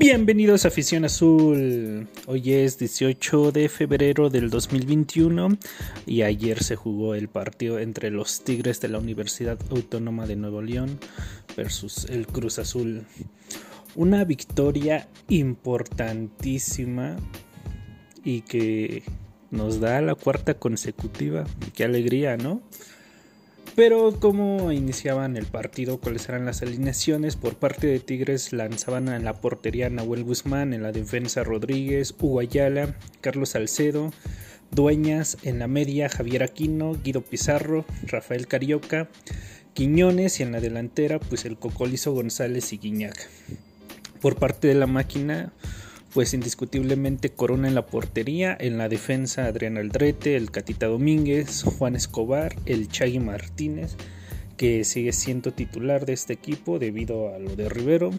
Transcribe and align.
Bienvenidos 0.00 0.64
a 0.64 0.68
Afición 0.68 1.04
Azul. 1.04 2.06
Hoy 2.26 2.52
es 2.52 2.78
18 2.78 3.50
de 3.50 3.68
febrero 3.68 4.30
del 4.30 4.48
2021 4.48 5.58
y 6.06 6.22
ayer 6.22 6.62
se 6.62 6.76
jugó 6.76 7.16
el 7.16 7.26
partido 7.26 7.80
entre 7.80 8.12
los 8.12 8.44
Tigres 8.44 8.80
de 8.80 8.86
la 8.86 9.00
Universidad 9.00 9.58
Autónoma 9.72 10.28
de 10.28 10.36
Nuevo 10.36 10.62
León 10.62 11.00
versus 11.56 12.04
el 12.04 12.28
Cruz 12.28 12.60
Azul. 12.60 13.06
Una 13.96 14.24
victoria 14.24 15.08
importantísima 15.30 17.16
y 18.22 18.42
que 18.42 19.02
nos 19.50 19.80
da 19.80 20.00
la 20.00 20.14
cuarta 20.14 20.54
consecutiva. 20.54 21.42
Qué 21.74 21.82
alegría, 21.82 22.36
¿no? 22.36 22.62
Pero 23.78 24.18
cómo 24.18 24.72
iniciaban 24.72 25.36
el 25.36 25.46
partido, 25.46 25.98
cuáles 25.98 26.28
eran 26.28 26.44
las 26.44 26.62
alineaciones 26.62 27.36
por 27.36 27.54
parte 27.54 27.86
de 27.86 28.00
Tigres, 28.00 28.52
lanzaban 28.52 29.06
en 29.06 29.24
la 29.24 29.34
portería 29.34 29.88
Nahuel 29.88 30.24
Guzmán, 30.24 30.74
en 30.74 30.82
la 30.82 30.90
defensa 30.90 31.44
Rodríguez, 31.44 32.12
Hugo 32.18 32.40
Ayala, 32.40 32.96
Carlos 33.20 33.50
Salcedo, 33.50 34.12
Dueñas, 34.72 35.38
en 35.44 35.60
la 35.60 35.68
media 35.68 36.08
Javier 36.08 36.42
Aquino, 36.42 36.96
Guido 37.04 37.20
Pizarro, 37.20 37.84
Rafael 38.02 38.48
Carioca, 38.48 39.08
Quiñones 39.74 40.40
y 40.40 40.42
en 40.42 40.50
la 40.50 40.60
delantera 40.60 41.20
pues 41.20 41.44
el 41.44 41.56
Cocolizo 41.56 42.10
González 42.10 42.72
y 42.72 42.78
Guiñac. 42.78 43.28
Por 44.20 44.40
parte 44.40 44.66
de 44.66 44.74
la 44.74 44.88
máquina 44.88 45.52
pues 46.18 46.34
indiscutiblemente 46.34 47.30
Corona 47.30 47.68
en 47.68 47.76
la 47.76 47.86
portería, 47.86 48.56
en 48.58 48.76
la 48.76 48.88
defensa 48.88 49.44
Adrián 49.44 49.76
Aldrete, 49.76 50.34
el 50.34 50.50
Catita 50.50 50.88
Domínguez, 50.88 51.62
Juan 51.62 51.94
Escobar, 51.94 52.56
el 52.66 52.88
Chagui 52.88 53.20
Martínez, 53.20 53.94
que 54.56 54.82
sigue 54.82 55.12
siendo 55.12 55.52
titular 55.52 56.06
de 56.06 56.14
este 56.14 56.32
equipo 56.32 56.80
debido 56.80 57.32
a 57.32 57.38
lo 57.38 57.54
de 57.54 57.68
Rivero, 57.68 58.10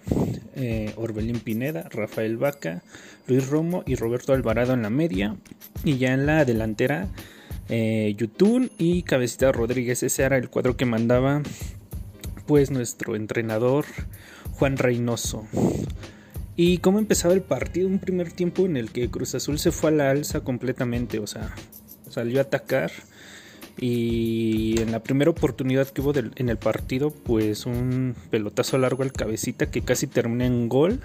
eh, 0.56 0.94
Orbelín 0.96 1.42
Pineda, 1.42 1.90
Rafael 1.90 2.38
Vaca, 2.38 2.84
Luis 3.28 3.50
Romo 3.50 3.84
y 3.86 3.96
Roberto 3.96 4.32
Alvarado 4.32 4.74
en 4.74 4.82
la 4.82 4.90
media, 4.90 5.36
y 5.84 5.98
ya 5.98 6.14
en 6.14 6.26
la 6.26 6.46
delantera 6.46 7.10
eh, 7.68 8.16
Yutún 8.18 8.72
y 8.78 9.04
Cabecita 9.04 9.52
Rodríguez, 9.52 10.04
ese 10.04 10.24
era 10.24 10.38
el 10.38 10.50
cuadro 10.50 10.78
que 10.78 10.86
mandaba 10.86 11.44
pues 12.48 12.72
nuestro 12.72 13.18
entrenador 13.18 13.84
Juan 14.54 14.78
Reynoso. 14.78 15.46
¿Y 16.62 16.80
cómo 16.80 17.00
empezaba 17.00 17.34
el 17.34 17.42
partido? 17.42 17.88
Un 17.88 18.00
primer 18.00 18.34
tiempo 18.34 18.66
en 18.66 18.76
el 18.76 18.92
que 18.92 19.10
Cruz 19.10 19.34
Azul 19.34 19.60
se 19.60 19.72
fue 19.72 19.92
a 19.92 19.94
la 19.94 20.10
alza 20.12 20.42
completamente, 20.42 21.20
o 21.20 21.26
sea, 21.26 21.56
salió 22.10 22.40
a 22.40 22.42
atacar. 22.42 22.92
Y 23.78 24.76
en 24.82 24.92
la 24.92 25.02
primera 25.02 25.32
oportunidad 25.32 25.88
que 25.88 26.02
hubo 26.02 26.14
en 26.14 26.50
el 26.50 26.58
partido, 26.58 27.12
pues 27.12 27.66
un 27.66 28.14
pelotazo 28.30 28.78
largo 28.78 29.04
al 29.04 29.14
cabecita 29.14 29.72
que 29.72 29.84
casi 29.84 30.06
termina 30.08 30.48
en 30.48 30.68
gol. 30.68 31.00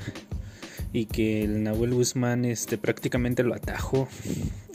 Y 0.92 1.06
que 1.06 1.44
el 1.44 1.62
Nahuel 1.62 1.94
Guzmán 1.94 2.44
este, 2.44 2.77
prácticamente 2.77 3.44
lo 3.44 3.55
atajó. 3.55 4.08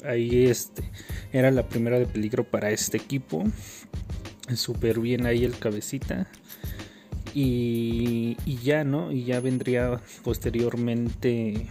Ahí 0.05 0.45
este, 0.45 0.89
era 1.33 1.51
la 1.51 1.67
primera 1.67 1.99
de 1.99 2.05
peligro 2.05 2.45
para 2.45 2.71
este 2.71 2.95
equipo. 2.95 3.43
Súper 4.55 5.01
bien 5.01 5.25
ahí 5.25 5.43
el 5.43 5.59
cabecita. 5.59 6.29
Y, 7.41 8.35
ya, 8.61 8.83
¿no? 8.83 9.13
Y 9.13 9.23
ya 9.23 9.39
vendría 9.39 10.01
posteriormente 10.23 11.67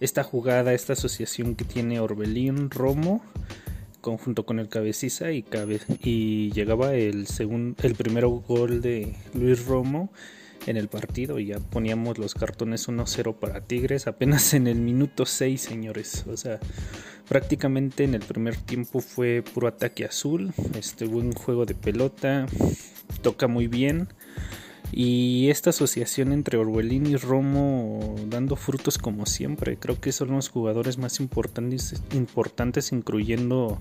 esta 0.00 0.22
jugada, 0.22 0.72
esta 0.72 0.94
asociación 0.94 1.54
que 1.54 1.66
tiene 1.66 2.00
Orbelín 2.00 2.70
Romo 2.70 3.22
conjunto 4.00 4.46
con 4.46 4.58
el 4.58 4.68
cabeciza 4.68 5.32
y, 5.32 5.44
y 6.02 6.50
llegaba 6.52 6.94
el, 6.94 7.26
segundo, 7.26 7.76
el 7.82 7.94
primer 7.94 8.26
gol 8.26 8.80
de 8.80 9.14
Luis 9.34 9.66
Romo 9.66 10.10
en 10.66 10.78
el 10.78 10.88
partido 10.88 11.38
y 11.38 11.46
ya 11.46 11.58
poníamos 11.58 12.18
los 12.18 12.34
cartones 12.34 12.88
1-0 12.88 13.34
para 13.36 13.60
Tigres 13.60 14.06
apenas 14.06 14.54
en 14.54 14.66
el 14.66 14.80
minuto 14.80 15.26
6 15.26 15.60
señores 15.60 16.24
o 16.26 16.36
sea 16.36 16.58
prácticamente 17.28 18.04
en 18.04 18.14
el 18.14 18.22
primer 18.22 18.56
tiempo 18.56 19.00
fue 19.00 19.42
puro 19.42 19.68
ataque 19.68 20.04
azul 20.04 20.52
este 20.76 21.04
buen 21.04 21.32
juego 21.32 21.64
de 21.66 21.74
pelota 21.74 22.46
toca 23.22 23.46
muy 23.48 23.66
bien. 23.66 24.08
Y 24.94 25.48
esta 25.48 25.70
asociación 25.70 26.32
entre 26.32 26.58
Orbelín 26.58 27.06
y 27.06 27.16
Romo 27.16 28.14
dando 28.26 28.56
frutos 28.56 28.98
como 28.98 29.24
siempre. 29.24 29.78
Creo 29.78 29.98
que 29.98 30.12
son 30.12 30.32
los 30.32 30.50
jugadores 30.50 30.98
más 30.98 31.18
importantes, 31.18 32.02
importantes 32.12 32.92
incluyendo 32.92 33.80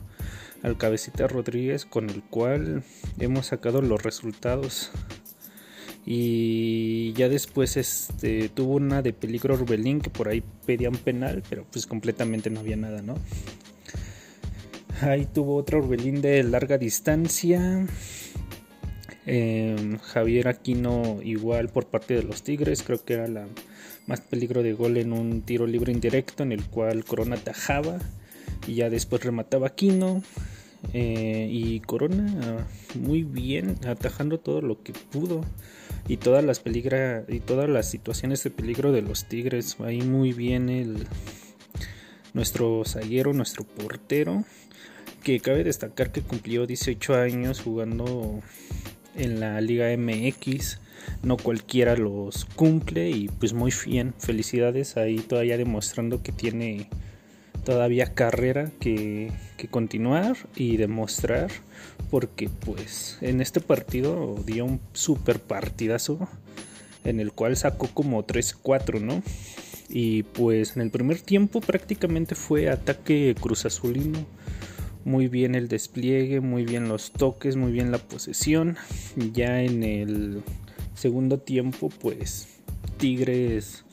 al 0.64 0.78
cabecita 0.78 1.28
Rodríguez 1.28 1.86
con 1.86 2.10
el 2.10 2.22
cual 2.24 2.84
hemos 3.20 3.48
sacado 3.48 3.82
los 3.82 4.02
resultados. 4.02 4.92
Y 6.06 7.14
ya 7.14 7.28
después 7.28 7.76
este, 7.78 8.50
tuvo 8.50 8.76
una 8.76 9.02
de 9.02 9.12
peligro 9.12 9.56
Orbelín 9.56 10.00
que 10.00 10.10
por 10.10 10.30
ahí 10.30 10.42
pedían 10.66 10.94
penal, 10.94 11.44
pero 11.50 11.66
pues 11.70 11.86
completamente 11.86 12.50
no 12.50 12.62
había 12.62 12.78
nada, 12.78 13.02
¿no? 13.02 13.16
Ahí 15.02 15.28
tuvo 15.32 15.58
otra 15.58 15.78
Orbelín 15.78 16.22
de 16.22 16.42
larga 16.44 16.78
distancia 16.78 17.86
Em, 19.26 19.98
Javier 20.00 20.48
Aquino 20.48 21.20
igual 21.24 21.70
por 21.70 21.86
parte 21.86 22.16
de 22.16 22.24
los 22.24 22.42
Tigres, 22.42 22.82
creo 22.84 23.04
que 23.04 23.14
era 23.14 23.28
la 23.28 23.48
más 24.08 24.22
peligro 24.22 24.64
de 24.64 24.74
gol 24.74 24.98
en 24.98 25.14
un 25.14 25.42
tiro 25.44 25.68
libre 25.68 25.92
indirecto 25.92 26.44
en 26.44 26.52
el 26.52 26.66
cual 26.66 27.06
Corona 27.06 27.36
atajaba 27.36 28.00
y 28.68 28.76
ya 28.76 28.90
después 28.90 29.24
remataba 29.24 29.68
Aquino. 29.68 30.24
Eh, 30.94 31.48
y 31.52 31.80
Corona 31.82 32.66
muy 32.96 33.22
bien 33.22 33.78
atajando 33.86 34.40
todo 34.40 34.62
lo 34.62 34.82
que 34.82 34.94
pudo 34.94 35.46
y 36.08 36.18
todas 36.18 36.44
las 36.44 36.60
peligra 36.60 37.24
y 37.28 37.40
todas 37.40 37.70
las 37.70 37.88
situaciones 37.88 38.44
de 38.44 38.50
peligro 38.50 38.92
de 38.92 39.04
los 39.04 39.26
Tigres 39.26 39.78
ahí 39.80 40.02
muy 40.02 40.34
bien 40.34 40.70
el 40.70 41.06
nuestro 42.34 42.84
zaguero 42.84 43.32
nuestro 43.34 43.64
portero 43.64 44.44
que 45.24 45.40
cabe 45.40 45.64
destacar 45.64 46.12
que 46.12 46.24
cumplió 46.24 46.66
18 46.66 47.14
años 47.14 47.62
jugando 47.62 48.42
en 49.16 49.40
la 49.40 49.60
Liga 49.62 49.88
MX. 49.98 50.80
No 51.24 51.38
cualquiera 51.38 51.96
los 51.96 52.46
cumple 52.56 53.10
y 53.10 53.28
pues 53.28 53.54
muy 53.54 53.74
bien, 53.86 54.14
felicidades 54.20 54.98
ahí 54.98 55.18
todavía 55.18 55.58
demostrando 55.58 56.22
que 56.22 56.32
tiene 56.32 56.88
todavía 57.66 58.14
carrera 58.14 58.72
que, 58.80 59.32
que, 59.58 59.68
continuar 59.68 60.36
y 60.56 60.78
demostrar 60.78 61.52
porque 62.10 62.50
pues 62.50 63.18
en 63.22 63.42
este 63.42 63.62
partido 63.62 64.36
dio 64.46 64.66
un 64.66 64.80
super 64.94 65.40
partidazo 65.40 66.28
en 67.04 67.20
el 67.20 67.32
cual 67.32 67.56
sacó 67.58 67.88
como 67.88 68.26
3-4, 68.26 69.02
¿no? 69.02 69.22
Y 69.90 70.24
pues 70.24 70.76
en 70.76 70.82
el 70.84 70.90
primer 70.90 71.20
tiempo 71.22 71.62
prácticamente 71.62 72.36
fue 72.36 72.70
ataque 72.70 73.36
cruz 73.40 73.66
azulino 73.66 74.26
muy 75.06 75.28
bien 75.28 75.56
el 75.56 75.68
despliegue, 75.68 76.42
muy 76.42 76.66
bien 76.66 76.88
los 76.88 77.12
toques, 77.12 77.56
muy 77.56 77.72
bien 77.72 77.92
la 77.92 77.98
posesión. 77.98 78.78
Ya 79.34 79.62
en 79.62 79.84
el 79.84 80.44
segundo 80.96 81.40
tiempo, 81.40 81.90
pues 81.90 82.48
Tigres 82.98 83.84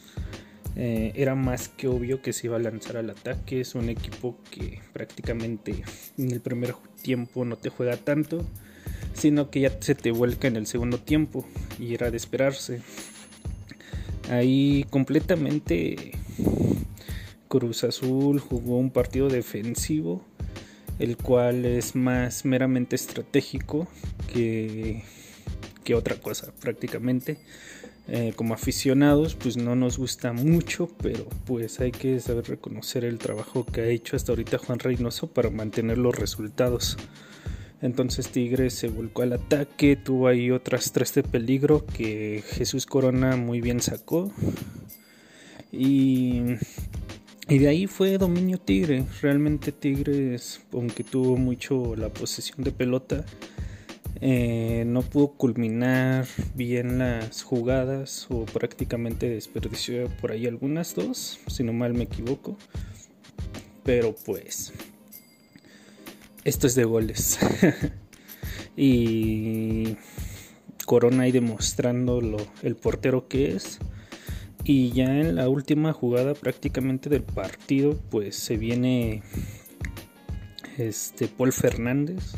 eh, 0.76 1.12
era 1.16 1.34
más 1.34 1.68
que 1.68 1.88
obvio 1.88 2.22
que 2.22 2.32
se 2.32 2.46
iba 2.46 2.56
a 2.56 2.60
lanzar 2.60 2.96
al 2.96 3.10
ataque. 3.10 3.60
Es 3.60 3.74
un 3.74 3.88
equipo 3.88 4.36
que 4.50 4.80
prácticamente 4.92 5.82
en 6.16 6.30
el 6.30 6.40
primer 6.40 6.74
tiempo 7.02 7.44
no 7.44 7.56
te 7.56 7.70
juega 7.70 7.96
tanto, 7.96 8.44
sino 9.14 9.50
que 9.50 9.60
ya 9.60 9.76
se 9.80 9.94
te 9.94 10.10
vuelca 10.10 10.48
en 10.48 10.56
el 10.56 10.66
segundo 10.66 10.98
tiempo 10.98 11.46
y 11.78 11.94
era 11.94 12.10
de 12.10 12.16
esperarse. 12.16 12.82
Ahí 14.30 14.84
completamente 14.90 16.12
Cruz 17.48 17.82
Azul 17.84 18.40
jugó 18.40 18.76
un 18.76 18.90
partido 18.90 19.28
defensivo 19.28 20.22
el 20.98 21.16
cual 21.16 21.64
es 21.64 21.94
más 21.94 22.44
meramente 22.44 22.96
estratégico 22.96 23.88
que, 24.32 25.02
que 25.84 25.94
otra 25.94 26.16
cosa 26.16 26.52
prácticamente. 26.60 27.38
Eh, 28.10 28.32
como 28.36 28.54
aficionados 28.54 29.34
pues 29.34 29.58
no 29.58 29.76
nos 29.76 29.98
gusta 29.98 30.32
mucho, 30.32 30.88
pero 31.02 31.26
pues 31.44 31.78
hay 31.80 31.92
que 31.92 32.18
saber 32.20 32.48
reconocer 32.48 33.04
el 33.04 33.18
trabajo 33.18 33.66
que 33.66 33.82
ha 33.82 33.86
hecho 33.86 34.16
hasta 34.16 34.32
ahorita 34.32 34.56
Juan 34.56 34.78
Reynoso 34.78 35.26
para 35.26 35.50
mantener 35.50 35.98
los 35.98 36.14
resultados. 36.14 36.96
Entonces 37.82 38.28
Tigres 38.28 38.72
se 38.72 38.88
volcó 38.88 39.22
al 39.22 39.34
ataque, 39.34 39.94
tuvo 39.94 40.26
ahí 40.26 40.50
otras 40.50 40.90
tres 40.92 41.14
de 41.14 41.22
peligro 41.22 41.84
que 41.84 42.42
Jesús 42.48 42.86
Corona 42.86 43.36
muy 43.36 43.60
bien 43.60 43.80
sacó. 43.80 44.32
Y 45.70 46.56
y 47.48 47.58
de 47.58 47.68
ahí 47.68 47.86
fue 47.86 48.18
dominio 48.18 48.58
Tigre. 48.58 49.06
Realmente 49.22 49.72
Tigres, 49.72 50.60
aunque 50.72 51.02
tuvo 51.02 51.36
mucho 51.36 51.96
la 51.96 52.10
posesión 52.10 52.62
de 52.62 52.72
pelota, 52.72 53.24
eh, 54.20 54.84
no 54.86 55.00
pudo 55.00 55.28
culminar 55.28 56.26
bien 56.54 56.98
las 56.98 57.42
jugadas 57.42 58.26
o 58.28 58.44
prácticamente 58.44 59.30
desperdició 59.30 60.08
por 60.20 60.32
ahí 60.32 60.46
algunas 60.46 60.94
dos, 60.94 61.40
si 61.46 61.64
no 61.64 61.72
mal 61.72 61.94
me 61.94 62.04
equivoco. 62.04 62.58
Pero 63.82 64.14
pues, 64.26 64.74
esto 66.44 66.66
es 66.66 66.74
de 66.74 66.84
goles. 66.84 67.38
y 68.76 69.96
Corona 70.84 71.22
ahí 71.22 71.32
demostrando 71.32 72.20
el 72.62 72.76
portero 72.76 73.26
que 73.26 73.56
es 73.56 73.78
Y 74.68 74.92
ya 74.92 75.06
en 75.18 75.34
la 75.34 75.48
última 75.48 75.94
jugada 75.94 76.34
prácticamente 76.34 77.08
del 77.08 77.22
partido, 77.22 77.98
pues 78.10 78.36
se 78.36 78.58
viene 78.58 79.22
este 80.76 81.26
Paul 81.26 81.54
Fernández 81.54 82.34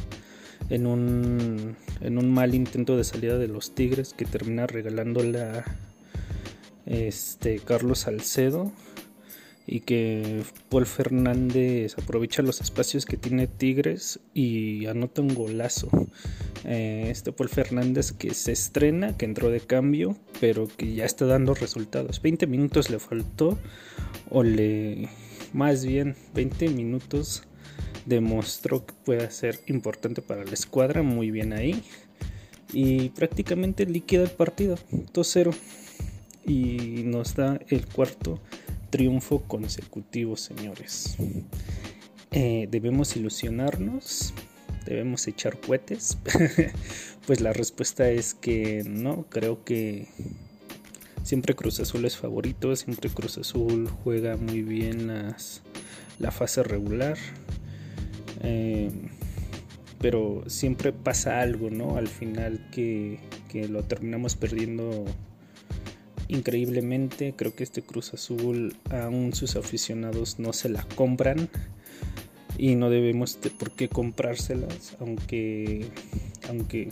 en 0.68 0.86
un, 0.86 1.74
en 2.00 2.18
un 2.18 2.32
mal 2.32 2.54
intento 2.54 2.96
de 2.96 3.02
salida 3.02 3.36
de 3.36 3.48
los 3.48 3.74
Tigres 3.74 4.14
que 4.16 4.26
termina 4.26 4.68
regalándole 4.68 5.40
a 5.40 5.64
este, 6.86 7.58
Carlos 7.58 7.98
Salcedo 7.98 8.70
y 9.66 9.80
que 9.80 10.42
Paul 10.68 10.86
Fernández 10.86 11.96
aprovecha 11.98 12.42
los 12.42 12.60
espacios 12.60 13.06
que 13.06 13.16
tiene 13.16 13.46
Tigres 13.46 14.20
y 14.34 14.86
anota 14.86 15.22
un 15.22 15.34
golazo. 15.34 15.88
Eh, 16.64 17.08
este 17.10 17.32
Paul 17.32 17.48
Fernández 17.48 18.12
que 18.12 18.34
se 18.34 18.52
estrena, 18.52 19.16
que 19.16 19.26
entró 19.26 19.50
de 19.50 19.60
cambio, 19.60 20.16
pero 20.40 20.68
que 20.76 20.94
ya 20.94 21.04
está 21.04 21.26
dando 21.26 21.54
resultados. 21.54 22.20
20 22.20 22.46
minutos 22.46 22.90
le 22.90 22.98
faltó, 22.98 23.58
o 24.28 24.42
le. 24.42 25.08
Más 25.52 25.84
bien, 25.84 26.16
20 26.34 26.68
minutos 26.70 27.42
demostró 28.06 28.86
que 28.86 28.94
puede 29.04 29.30
ser 29.30 29.60
importante 29.66 30.22
para 30.22 30.44
la 30.44 30.52
escuadra. 30.52 31.02
Muy 31.02 31.30
bien 31.30 31.52
ahí. 31.52 31.82
Y 32.72 33.10
prácticamente 33.10 33.84
liquida 33.86 34.22
el 34.22 34.30
partido, 34.30 34.76
2-0. 35.12 35.54
Y 36.46 37.02
nos 37.04 37.34
da 37.34 37.60
el 37.68 37.86
cuarto 37.86 38.40
triunfo 38.90 39.40
consecutivo, 39.42 40.36
señores. 40.36 41.16
Eh, 42.32 42.68
debemos 42.70 43.16
ilusionarnos, 43.16 44.34
debemos 44.84 45.26
echar 45.26 45.58
cohetes. 45.60 46.18
pues 47.26 47.40
la 47.40 47.52
respuesta 47.52 48.10
es 48.10 48.34
que 48.34 48.82
no, 48.86 49.26
creo 49.28 49.64
que 49.64 50.08
siempre 51.22 51.54
Cruz 51.54 51.80
Azul 51.80 52.04
es 52.04 52.16
favorito, 52.16 52.74
siempre 52.76 53.10
Cruz 53.10 53.38
Azul 53.38 53.88
juega 54.04 54.36
muy 54.36 54.62
bien 54.62 55.10
la 56.18 56.30
fase 56.30 56.62
regular. 56.62 57.16
Eh, 58.42 58.90
pero 60.00 60.44
siempre 60.46 60.92
pasa 60.92 61.40
algo, 61.40 61.68
¿no? 61.68 61.96
Al 61.96 62.08
final 62.08 62.68
que, 62.70 63.20
que 63.48 63.68
lo 63.68 63.82
terminamos 63.84 64.34
perdiendo 64.34 65.04
increíblemente. 66.30 67.34
Creo 67.36 67.54
que 67.54 67.64
este 67.64 67.82
Cruz 67.82 68.14
Azul 68.14 68.76
aún 68.90 69.34
sus 69.34 69.56
aficionados 69.56 70.38
no 70.38 70.52
se 70.52 70.68
la 70.68 70.84
compran 70.94 71.48
y 72.58 72.74
no 72.74 72.90
debemos 72.90 73.40
de 73.40 73.50
por 73.50 73.70
qué 73.70 73.88
comprárselas, 73.88 74.96
aunque 75.00 75.86
aunque 76.48 76.88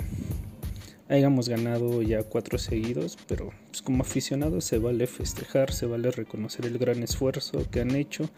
hayamos 1.08 1.49
ganado 1.49 2.02
ya 2.02 2.23
cuatro 2.23 2.58
seguidos, 2.58 3.19
pero 3.26 3.50
pues, 3.70 3.82
como 3.82 4.02
aficionados 4.02 4.64
se 4.64 4.79
vale 4.79 5.06
festejar, 5.06 5.73
se 5.73 5.87
vale 5.87 6.11
reconocer 6.11 6.67
el 6.67 6.79
gran 6.79 7.02
esfuerzo 7.02 7.69
que 7.70 7.81
han 7.81 7.94
hecho. 7.96 8.29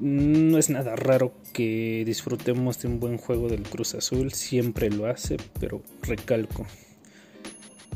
No 0.00 0.58
es 0.58 0.70
nada 0.70 0.96
raro 0.96 1.32
que 1.52 2.02
disfrutemos 2.06 2.80
de 2.80 2.88
un 2.88 3.00
buen 3.00 3.18
juego 3.18 3.48
del 3.48 3.62
Cruz 3.62 3.94
Azul, 3.94 4.32
siempre 4.32 4.90
lo 4.90 5.06
hace, 5.06 5.36
pero 5.60 5.82
recalco, 6.02 6.66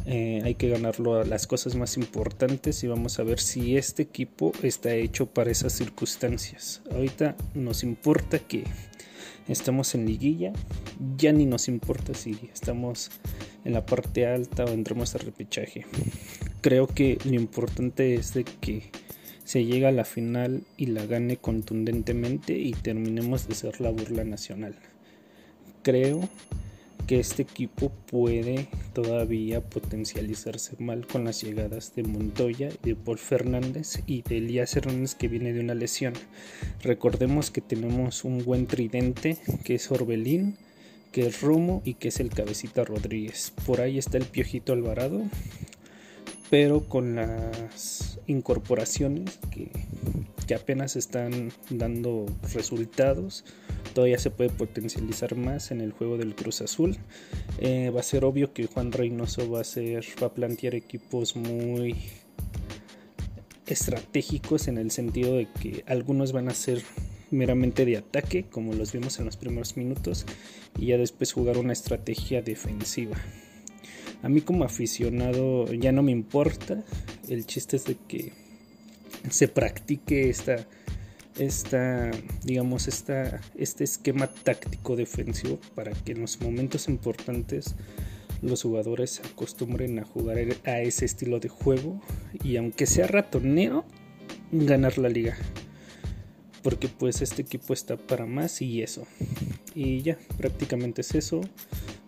eh, 0.06 0.40
hay 0.44 0.54
que 0.54 0.68
ganarlo 0.68 1.20
a 1.20 1.24
las 1.24 1.46
cosas 1.46 1.76
más 1.76 1.96
importantes 1.96 2.82
y 2.82 2.88
vamos 2.88 3.18
a 3.18 3.22
ver 3.22 3.38
si 3.38 3.76
este 3.76 4.02
equipo 4.02 4.52
está 4.62 4.94
hecho 4.94 5.26
para 5.26 5.50
esas 5.50 5.72
circunstancias. 5.72 6.82
Ahorita 6.90 7.36
nos 7.54 7.84
importa 7.84 8.38
que 8.40 8.64
estamos 9.48 9.94
en 9.94 10.06
liguilla, 10.06 10.52
ya 11.16 11.32
ni 11.32 11.46
nos 11.46 11.68
importa 11.68 12.14
si 12.14 12.38
estamos 12.52 13.10
en 13.64 13.74
la 13.74 13.86
parte 13.86 14.26
alta 14.26 14.64
o 14.64 14.68
entremos 14.70 15.14
a 15.14 15.18
repechaje. 15.18 15.86
Creo 16.60 16.86
que 16.86 17.18
lo 17.24 17.34
importante 17.34 18.14
es 18.14 18.34
de 18.34 18.44
que 18.44 18.90
se 19.44 19.64
llegue 19.64 19.86
a 19.86 19.92
la 19.92 20.04
final 20.04 20.62
y 20.76 20.86
la 20.86 21.06
gane 21.06 21.36
contundentemente 21.36 22.56
y 22.58 22.72
terminemos 22.72 23.48
de 23.48 23.54
ser 23.54 23.80
la 23.80 23.90
burla 23.90 24.24
nacional. 24.24 24.74
Creo 25.82 26.28
que 27.12 27.20
este 27.20 27.42
equipo 27.42 27.92
puede 28.06 28.68
todavía 28.94 29.60
potencializarse 29.60 30.76
mal 30.78 31.06
con 31.06 31.24
las 31.24 31.42
llegadas 31.42 31.94
de 31.94 32.04
Montoya, 32.04 32.70
de 32.82 32.96
Paul 32.96 33.18
Fernández 33.18 34.02
y 34.06 34.22
de 34.22 34.38
Elías 34.38 34.74
Hernández 34.78 35.14
que 35.14 35.28
viene 35.28 35.52
de 35.52 35.60
una 35.60 35.74
lesión. 35.74 36.14
Recordemos 36.82 37.50
que 37.50 37.60
tenemos 37.60 38.24
un 38.24 38.42
buen 38.42 38.66
tridente 38.66 39.36
que 39.62 39.74
es 39.74 39.90
Orbelín, 39.90 40.56
que 41.12 41.26
es 41.26 41.42
Rumo 41.42 41.82
y 41.84 41.96
que 41.96 42.08
es 42.08 42.18
el 42.18 42.30
Cabecita 42.30 42.82
Rodríguez. 42.82 43.52
Por 43.66 43.82
ahí 43.82 43.98
está 43.98 44.16
el 44.16 44.24
Piojito 44.24 44.72
Alvarado, 44.72 45.20
pero 46.52 46.86
con 46.86 47.14
las 47.14 48.20
incorporaciones 48.26 49.38
que, 49.50 49.70
apenas 50.54 50.96
están 50.96 51.50
dando 51.70 52.26
resultados 52.52 53.42
todavía 53.94 54.18
se 54.18 54.28
puede 54.28 54.50
potencializar 54.50 55.34
más 55.34 55.70
en 55.70 55.80
el 55.80 55.92
juego 55.92 56.18
del 56.18 56.34
Cruz 56.34 56.60
Azul. 56.60 56.98
Eh, 57.56 57.88
va 57.88 58.00
a 58.00 58.02
ser 58.02 58.26
obvio 58.26 58.52
que 58.52 58.66
Juan 58.66 58.92
Reynoso 58.92 59.50
va 59.50 59.62
a, 59.62 59.64
ser, 59.64 60.04
va 60.22 60.26
a 60.26 60.34
plantear 60.34 60.74
equipos 60.74 61.36
muy 61.36 61.96
estratégicos 63.66 64.68
en 64.68 64.76
el 64.76 64.90
sentido 64.90 65.38
de 65.38 65.48
que 65.58 65.84
algunos 65.86 66.32
van 66.32 66.50
a 66.50 66.54
ser 66.54 66.82
meramente 67.30 67.86
de 67.86 67.96
ataque, 67.96 68.44
como 68.44 68.74
los 68.74 68.92
vimos 68.92 69.18
en 69.18 69.24
los 69.24 69.38
primeros 69.38 69.78
minutos, 69.78 70.26
y 70.78 70.88
ya 70.88 70.98
después 70.98 71.32
jugar 71.32 71.56
una 71.56 71.72
estrategia 71.72 72.42
defensiva. 72.42 73.16
A 74.22 74.28
mí 74.28 74.40
como 74.40 74.64
aficionado 74.64 75.72
ya 75.72 75.92
no 75.92 76.02
me 76.02 76.12
importa, 76.12 76.82
el 77.28 77.46
chiste 77.46 77.76
es 77.76 77.84
de 77.84 77.96
que 78.08 78.32
se 79.30 79.48
practique 79.48 80.28
esta 80.28 80.66
esta, 81.38 82.10
digamos, 82.44 82.88
esta, 82.88 83.40
este 83.56 83.84
esquema 83.84 84.26
táctico 84.26 84.96
defensivo 84.96 85.58
para 85.74 85.92
que 85.92 86.12
en 86.12 86.20
los 86.20 86.40
momentos 86.40 86.88
importantes 86.88 87.74
los 88.42 88.62
jugadores 88.62 89.12
se 89.12 89.22
acostumbren 89.22 89.98
a 89.98 90.04
jugar 90.04 90.38
a 90.64 90.80
ese 90.80 91.04
estilo 91.04 91.38
de 91.40 91.48
juego 91.48 92.00
y 92.42 92.56
aunque 92.56 92.86
sea 92.86 93.06
ratoneo, 93.06 93.84
ganar 94.50 94.98
la 94.98 95.08
liga. 95.08 95.36
Porque 96.62 96.88
pues 96.88 97.22
este 97.22 97.42
equipo 97.42 97.72
está 97.72 97.96
para 97.96 98.26
más 98.26 98.62
y 98.62 98.82
eso. 98.82 99.06
Y 99.74 100.02
ya, 100.02 100.18
prácticamente 100.36 101.00
es 101.00 101.14
eso. 101.14 101.40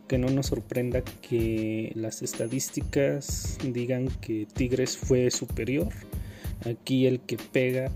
Que 0.09 0.19
no 0.19 0.29
nos 0.29 0.47
sorprenda 0.47 1.03
que 1.03 1.93
las 1.95 2.23
estadísticas 2.23 3.59
digan 3.65 4.09
que 4.21 4.47
Tigres 4.53 4.97
fue 4.97 5.31
superior. 5.31 5.89
Aquí 6.65 7.07
el 7.07 7.21
que 7.21 7.37
pega 7.37 7.91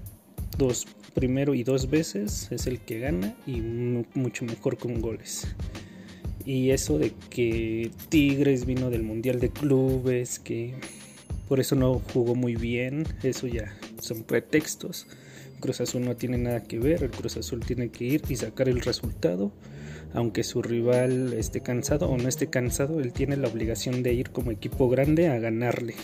dos 0.57 0.87
primero 1.15 1.55
y 1.55 1.65
dos 1.65 1.91
veces 1.91 2.49
es 2.51 2.67
el 2.67 2.81
que 2.81 3.01
gana 3.01 3.37
y 3.47 3.61
mucho 3.61 4.45
mejor 4.45 4.79
con 4.79 5.01
goles. 5.01 5.47
Y 6.45 6.71
eso 6.71 6.99
de 6.99 7.13
que 7.29 7.91
Tigres 8.09 8.65
vino 8.65 8.89
del 8.89 9.03
Mundial 9.03 9.39
de 9.41 9.51
Clubes, 9.51 10.39
que 10.39 10.75
por 11.49 11.61
eso 11.61 11.77
no 11.77 12.01
jugó 12.13 12.35
muy 12.35 12.57
bien, 12.57 13.07
eso 13.23 13.47
ya 13.47 13.77
son 14.01 14.23
pretextos. 14.23 15.07
Cruz 15.61 15.81
Azul 15.81 16.05
no 16.05 16.17
tiene 16.17 16.39
nada 16.39 16.63
que 16.63 16.79
ver, 16.79 17.03
el 17.03 17.11
Cruz 17.11 17.37
Azul 17.37 17.61
tiene 17.61 17.91
que 17.91 18.05
ir 18.05 18.23
y 18.29 18.37
sacar 18.37 18.69
el 18.69 18.81
resultado. 18.81 19.53
Aunque 20.15 20.43
su 20.43 20.63
rival 20.63 21.33
esté 21.35 21.61
cansado 21.61 22.09
o 22.09 22.17
no 22.17 22.29
esté 22.29 22.49
cansado, 22.49 23.01
él 23.01 23.13
tiene 23.13 23.37
la 23.37 23.49
obligación 23.49 24.03
de 24.03 24.15
ir 24.15 24.31
como 24.31 24.51
equipo 24.51 24.89
grande 24.89 25.29
a 25.29 25.39
ganarle 25.39 25.95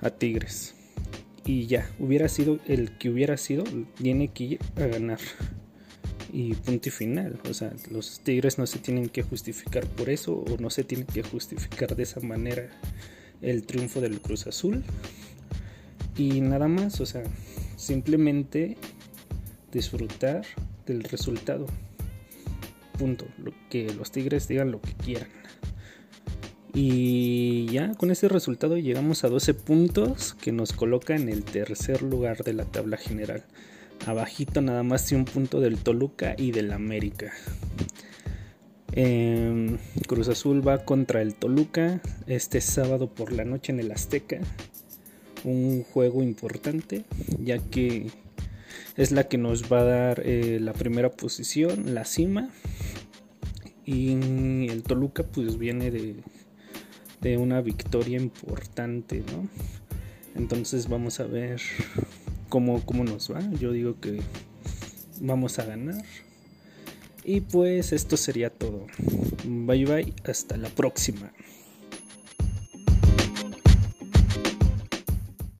a 0.00 0.10
Tigres 0.10 0.74
y 1.50 1.66
ya, 1.66 1.90
hubiera 1.98 2.28
sido 2.28 2.60
el 2.66 2.96
que 2.96 3.10
hubiera 3.10 3.36
sido, 3.36 3.64
tiene 4.00 4.28
que 4.28 4.44
ir 4.44 4.60
a 4.76 4.86
ganar. 4.86 5.18
Y 6.32 6.54
punto 6.54 6.88
y 6.88 6.92
final. 6.92 7.40
O 7.48 7.54
sea, 7.54 7.72
los 7.90 8.20
Tigres 8.20 8.56
no 8.56 8.66
se 8.66 8.78
tienen 8.78 9.08
que 9.08 9.22
justificar 9.22 9.84
por 9.84 10.10
eso 10.10 10.34
o 10.34 10.58
no 10.58 10.70
se 10.70 10.84
tienen 10.84 11.08
que 11.08 11.24
justificar 11.24 11.96
de 11.96 12.04
esa 12.04 12.20
manera 12.20 12.68
el 13.42 13.64
triunfo 13.64 14.00
del 14.00 14.20
Cruz 14.20 14.46
Azul. 14.46 14.84
Y 16.16 16.40
nada 16.40 16.68
más, 16.68 17.00
o 17.00 17.06
sea, 17.06 17.24
simplemente 17.76 18.76
disfrutar 19.72 20.44
del 20.86 21.02
resultado. 21.02 21.66
Punto. 23.00 23.26
Que 23.70 23.94
los 23.94 24.12
Tigres 24.12 24.46
digan 24.46 24.70
lo 24.70 24.82
que 24.82 24.92
quieran. 24.92 25.28
Y 26.74 27.64
ya 27.72 27.94
con 27.94 28.10
ese 28.10 28.28
resultado 28.28 28.76
llegamos 28.76 29.24
a 29.24 29.30
12 29.30 29.54
puntos 29.54 30.34
que 30.34 30.52
nos 30.52 30.74
coloca 30.74 31.16
en 31.16 31.30
el 31.30 31.42
tercer 31.42 32.02
lugar 32.02 32.44
de 32.44 32.52
la 32.52 32.66
tabla 32.66 32.98
general. 32.98 33.42
Abajito 34.06 34.60
nada 34.60 34.82
más 34.82 35.08
de 35.08 35.16
un 35.16 35.24
punto 35.24 35.60
del 35.60 35.78
Toluca 35.78 36.34
y 36.36 36.52
del 36.52 36.72
América. 36.72 37.32
Em, 38.92 39.78
Cruz 40.06 40.28
Azul 40.28 40.66
va 40.66 40.84
contra 40.84 41.22
el 41.22 41.34
Toluca 41.34 42.02
este 42.26 42.60
sábado 42.60 43.08
por 43.08 43.32
la 43.32 43.46
noche 43.46 43.72
en 43.72 43.80
el 43.80 43.92
Azteca. 43.92 44.40
Un 45.44 45.84
juego 45.84 46.22
importante 46.22 47.06
ya 47.42 47.56
que 47.56 48.08
es 48.96 49.12
la 49.12 49.28
que 49.28 49.38
nos 49.38 49.72
va 49.72 49.80
a 49.80 49.84
dar 49.84 50.22
eh, 50.24 50.58
la 50.60 50.72
primera 50.72 51.10
posición, 51.10 51.94
la 51.94 52.04
cima. 52.04 52.50
Y 53.84 54.68
el 54.68 54.82
Toluca 54.82 55.22
pues 55.24 55.58
viene 55.58 55.90
de 55.90 56.16
de 57.20 57.36
una 57.36 57.60
victoria 57.60 58.18
importante, 58.18 59.22
¿no? 59.32 59.48
Entonces 60.34 60.88
vamos 60.88 61.20
a 61.20 61.24
ver 61.24 61.60
cómo, 62.48 62.84
cómo 62.84 63.04
nos 63.04 63.30
va. 63.30 63.40
Yo 63.58 63.72
digo 63.72 64.00
que 64.00 64.20
vamos 65.20 65.58
a 65.58 65.64
ganar. 65.64 66.04
Y 67.24 67.42
pues 67.42 67.92
esto 67.92 68.16
sería 68.16 68.50
todo. 68.50 68.86
Bye 69.44 69.84
bye, 69.84 70.14
hasta 70.24 70.56
la 70.56 70.68
próxima. 70.70 71.32